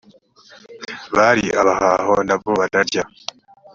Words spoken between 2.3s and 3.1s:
bo bararya